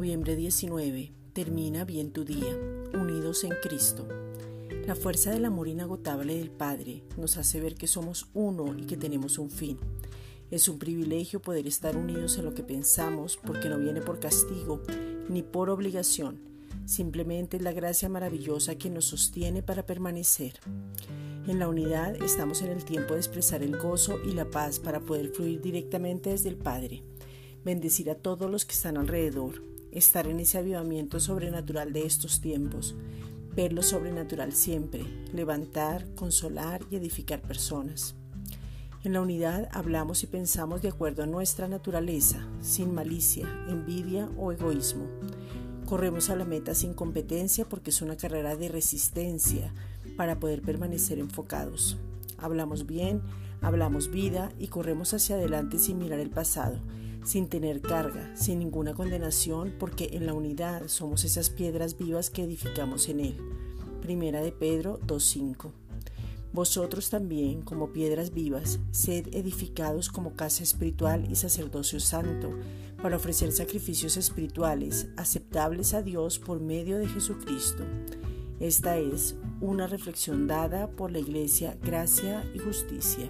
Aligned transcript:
Diciembre 0.00 0.36
19. 0.36 1.12
Termina 1.34 1.84
bien 1.84 2.12
tu 2.12 2.24
día, 2.24 2.56
unidos 2.94 3.44
en 3.44 3.52
Cristo. 3.62 4.08
La 4.86 4.94
fuerza 4.94 5.30
del 5.30 5.44
amor 5.44 5.68
inagotable 5.68 6.38
del 6.38 6.50
Padre 6.50 7.04
nos 7.18 7.36
hace 7.36 7.60
ver 7.60 7.74
que 7.74 7.86
somos 7.86 8.26
uno 8.32 8.74
y 8.76 8.86
que 8.86 8.96
tenemos 8.96 9.36
un 9.38 9.50
fin. 9.50 9.78
Es 10.50 10.66
un 10.68 10.78
privilegio 10.78 11.42
poder 11.42 11.66
estar 11.66 11.94
unidos 11.96 12.38
en 12.38 12.46
lo 12.46 12.54
que 12.54 12.62
pensamos 12.62 13.36
porque 13.36 13.68
no 13.68 13.78
viene 13.78 14.00
por 14.00 14.18
castigo 14.18 14.82
ni 15.28 15.42
por 15.42 15.68
obligación. 15.68 16.40
Simplemente 16.86 17.58
es 17.58 17.62
la 17.62 17.72
gracia 17.72 18.08
maravillosa 18.08 18.76
que 18.76 18.88
nos 18.88 19.04
sostiene 19.04 19.62
para 19.62 19.84
permanecer. 19.84 20.54
En 21.46 21.58
la 21.58 21.68
unidad 21.68 22.16
estamos 22.22 22.62
en 22.62 22.70
el 22.70 22.84
tiempo 22.86 23.12
de 23.12 23.20
expresar 23.20 23.62
el 23.62 23.76
gozo 23.76 24.18
y 24.24 24.32
la 24.32 24.50
paz 24.50 24.78
para 24.78 25.00
poder 25.00 25.28
fluir 25.28 25.60
directamente 25.60 26.30
desde 26.30 26.48
el 26.48 26.56
Padre 26.56 27.02
bendecir 27.64 28.10
a 28.10 28.16
todos 28.16 28.50
los 28.50 28.64
que 28.64 28.72
están 28.72 28.96
alrededor, 28.96 29.62
estar 29.92 30.26
en 30.26 30.40
ese 30.40 30.58
avivamiento 30.58 31.20
sobrenatural 31.20 31.92
de 31.92 32.06
estos 32.06 32.40
tiempos, 32.40 32.94
ver 33.54 33.72
lo 33.72 33.82
sobrenatural 33.82 34.52
siempre, 34.52 35.04
levantar, 35.32 36.06
consolar 36.14 36.82
y 36.90 36.96
edificar 36.96 37.40
personas. 37.42 38.14
En 39.04 39.12
la 39.14 39.20
unidad 39.20 39.68
hablamos 39.72 40.22
y 40.22 40.26
pensamos 40.26 40.80
de 40.80 40.88
acuerdo 40.88 41.24
a 41.24 41.26
nuestra 41.26 41.66
naturaleza, 41.66 42.46
sin 42.60 42.94
malicia, 42.94 43.48
envidia 43.68 44.28
o 44.38 44.52
egoísmo. 44.52 45.06
Corremos 45.86 46.30
a 46.30 46.36
la 46.36 46.44
meta 46.44 46.74
sin 46.74 46.94
competencia 46.94 47.68
porque 47.68 47.90
es 47.90 48.00
una 48.00 48.16
carrera 48.16 48.56
de 48.56 48.68
resistencia 48.68 49.74
para 50.16 50.38
poder 50.38 50.62
permanecer 50.62 51.18
enfocados. 51.18 51.98
Hablamos 52.38 52.86
bien, 52.86 53.22
hablamos 53.60 54.10
vida 54.10 54.52
y 54.58 54.68
corremos 54.68 55.12
hacia 55.14 55.34
adelante 55.34 55.78
sin 55.78 55.98
mirar 55.98 56.20
el 56.20 56.30
pasado, 56.30 56.78
sin 57.24 57.48
tener 57.48 57.80
carga, 57.80 58.34
sin 58.36 58.58
ninguna 58.58 58.94
condenación, 58.94 59.74
porque 59.78 60.10
en 60.12 60.26
la 60.26 60.34
unidad 60.34 60.88
somos 60.88 61.24
esas 61.24 61.50
piedras 61.50 61.96
vivas 61.96 62.30
que 62.30 62.42
edificamos 62.42 63.08
en 63.08 63.20
Él. 63.20 63.36
Primera 64.00 64.40
de 64.42 64.52
Pedro 64.52 64.98
2.5. 65.06 65.70
Vosotros 66.52 67.08
también, 67.08 67.62
como 67.62 67.92
piedras 67.92 68.34
vivas, 68.34 68.78
sed 68.90 69.28
edificados 69.32 70.10
como 70.10 70.34
casa 70.34 70.62
espiritual 70.62 71.26
y 71.30 71.36
sacerdocio 71.36 71.98
santo, 71.98 72.50
para 73.00 73.16
ofrecer 73.16 73.52
sacrificios 73.52 74.16
espirituales 74.16 75.08
aceptables 75.16 75.94
a 75.94 76.02
Dios 76.02 76.38
por 76.38 76.60
medio 76.60 76.98
de 76.98 77.08
Jesucristo. 77.08 77.84
Esta 78.60 78.98
es 78.98 79.34
una 79.60 79.86
reflexión 79.86 80.46
dada 80.46 80.88
por 80.90 81.10
la 81.10 81.18
Iglesia 81.18 81.76
Gracia 81.82 82.44
y 82.54 82.58
Justicia. 82.58 83.28